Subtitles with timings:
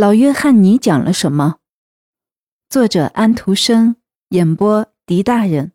[0.00, 1.56] 老约翰尼讲了什么？
[2.70, 3.96] 作者安徒生，
[4.30, 5.72] 演播狄大人。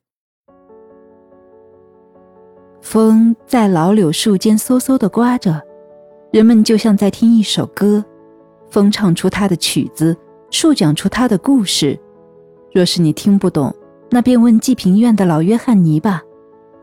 [2.81, 5.61] 风在老柳树间嗖嗖的刮着，
[6.31, 8.03] 人们就像在听一首歌。
[8.67, 10.17] 风唱出他的曲子，
[10.49, 11.95] 树讲出他的故事。
[12.73, 13.71] 若是你听不懂，
[14.09, 16.23] 那便问济贫院的老约翰尼吧。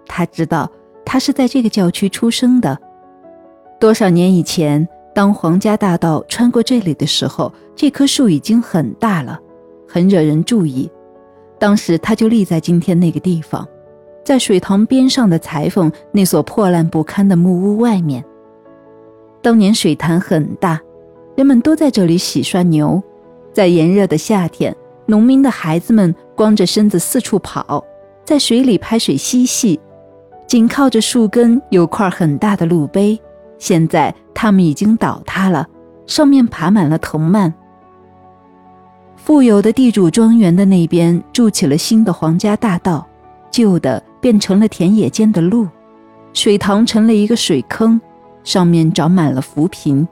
[0.07, 0.71] 他知道，
[1.05, 2.79] 他是在这个教区出生的。
[3.81, 9.39] 多少年以前，当皇家大道穿过这里的时候，这棵树已经很大了，
[9.87, 10.91] 很惹人注意。
[11.59, 13.67] 当时，它就立在今天那个地方，
[14.25, 18.25] 在水塘边上的裁缝那所破烂不堪的木屋外面。
[19.43, 20.81] 当年水潭很大，
[21.37, 23.03] 人们都在这里洗涮牛。
[23.53, 27.85] 在炎热的夏天，农民的孩子们光着身子四处跑，
[28.25, 29.79] 在水里拍水嬉戏。
[30.47, 33.21] 紧靠着树根有块很大的路碑。
[33.59, 35.69] 现在他们已经倒塌了，
[36.05, 37.55] 上面爬满了藤蔓。
[39.15, 43.07] 富有的地主庄园的那边筑起了新的皇家大道，
[43.53, 45.69] 旧的变成了田野间的路，
[46.33, 48.01] 水塘成了一个水坑，
[48.43, 50.05] 上面长满了浮萍。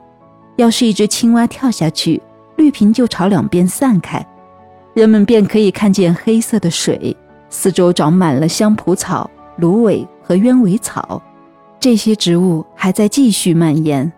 [0.55, 2.21] 要是一只青蛙跳下去，
[2.55, 4.25] 绿萍就朝两边散开，
[4.93, 7.13] 人们便可以看见黑色的水，
[7.49, 11.21] 四周长满了香蒲草、芦苇和鸢尾草。
[11.81, 14.09] 这些植物还在继续蔓延。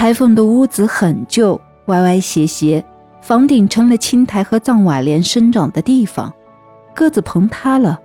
[0.00, 2.82] 裁缝的屋子很旧，歪歪斜斜，
[3.20, 6.32] 房顶成了青苔和藏瓦莲生长的地方。
[6.94, 8.00] 鸽子棚塌了，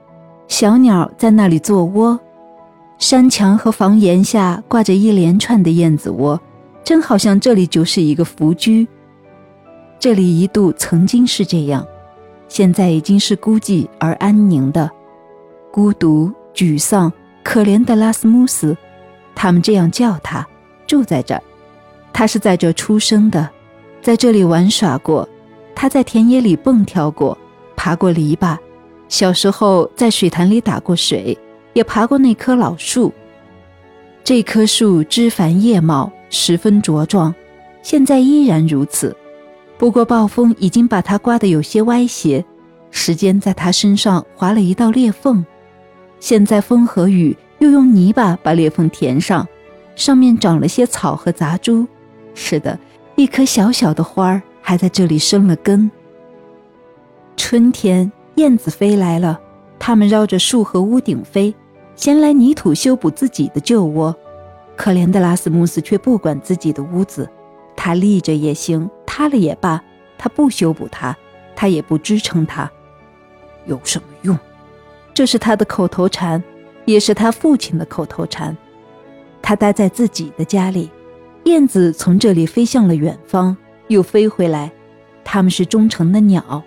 [0.49, 2.19] 小鸟在那里做窝。
[2.97, 6.37] 山墙和房檐下挂着一连串的燕子窝，
[6.83, 8.85] 真好像这里就是一个福居。
[9.97, 11.87] 这里一度曾经是这样，
[12.49, 14.91] 现在已经是孤寂而安宁的，
[15.71, 17.09] 孤独、沮丧。
[17.41, 18.75] 可怜的拉斯穆斯，
[19.33, 20.45] 他们这样叫他，
[20.85, 21.41] 住在这儿。
[22.17, 23.49] 他是在这出生的，
[24.01, 25.27] 在这里玩耍过。
[25.75, 27.37] 他在田野里蹦跳过，
[27.75, 28.57] 爬过篱笆。
[29.09, 31.37] 小时候在水潭里打过水，
[31.73, 33.13] 也爬过那棵老树。
[34.23, 37.35] 这棵树枝繁叶茂，十分茁壮，
[37.81, 39.13] 现在依然如此。
[39.77, 42.45] 不过暴风已经把它刮得有些歪斜，
[42.91, 45.45] 时间在它身上划了一道裂缝。
[46.21, 49.45] 现在风和雨又用泥巴把裂缝填上，
[49.97, 51.85] 上面长了些草和杂株。
[52.35, 52.77] 是的，
[53.15, 55.89] 一棵小小的花儿还在这里生了根。
[57.35, 59.39] 春天，燕子飞来了，
[59.79, 61.55] 它们绕着树和屋顶飞，
[61.95, 64.15] 衔来泥土修补自己的旧窝。
[64.75, 67.27] 可怜的拉斯穆斯却不管自己的屋子，
[67.75, 69.81] 他立着也行，塌了也罢，
[70.17, 71.15] 他不修补它，
[71.55, 72.69] 他也不支撑它，
[73.65, 74.37] 有什么用？
[75.13, 76.43] 这是他的口头禅，
[76.83, 78.55] 也是他父亲的口头禅。
[79.41, 80.91] 他待在自己的家里，
[81.45, 83.55] 燕子从这里飞向了远方，
[83.87, 84.71] 又飞回来。
[85.23, 86.63] 它们是忠诚的鸟。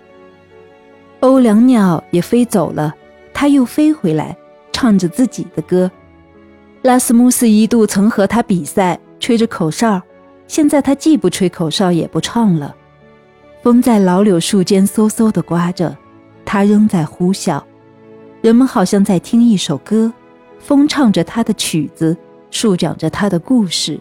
[1.19, 2.93] 欧良鸟也飞走了，
[3.33, 4.37] 它又飞回来，
[4.71, 5.91] 唱着自己的歌。
[6.81, 10.01] 拉斯穆斯一度曾和他比赛，吹着口哨。
[10.47, 12.73] 现在他既不吹口哨，也不唱了。
[13.61, 15.95] 风在老柳树间嗖嗖地刮着，
[16.45, 17.61] 他仍在呼啸。
[18.41, 20.11] 人们好像在听一首歌，
[20.57, 22.15] 风唱着他的曲子，
[22.49, 23.99] 树讲着他的故事。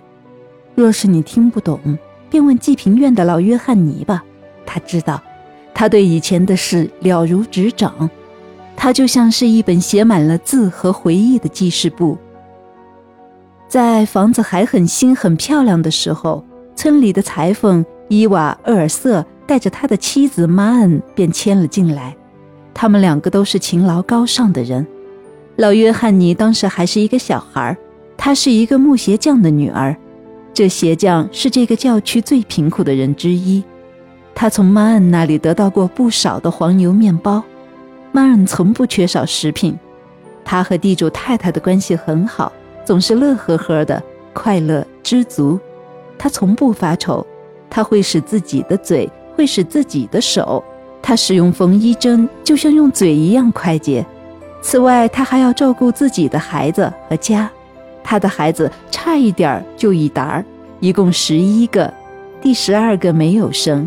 [0.78, 1.98] 若是你听不懂，
[2.30, 4.22] 便问济贫院的老约翰尼吧，
[4.64, 5.20] 他知道。
[5.74, 8.08] 他对以前的事了如指掌，
[8.76, 12.16] 他就像是一本写满了字和回忆的记事簿。
[13.66, 16.44] 在房子还很新很漂亮的时候，
[16.76, 22.16] 村里的裁缝伊瓦厄尔瑟带着他的妻子马恩便迁了进来。
[22.72, 24.86] 他们两个都是勤劳高尚的人。
[25.56, 27.76] 老约翰尼当时还是一个小孩
[28.16, 29.96] 他是一个木鞋匠的女儿。
[30.58, 33.62] 这鞋匠是这个教区最贫苦的人之一。
[34.34, 37.40] 他从曼恩那里得到过不少的黄油面包。
[38.10, 39.78] 曼恩从不缺少食品。
[40.44, 42.52] 他和地主太太的关系很好，
[42.84, 44.02] 总是乐呵呵的，
[44.32, 45.56] 快乐知足。
[46.18, 47.24] 他从不发愁。
[47.70, 50.64] 他会使自己的嘴，会使自己的手。
[51.00, 54.04] 他使用缝衣针，就像用嘴一样快捷。
[54.60, 57.48] 此外，他还要照顾自己的孩子和家。
[58.08, 60.44] 他的孩子差一点就一沓儿，
[60.80, 61.92] 一共十一个，
[62.40, 63.86] 第十二个没有生。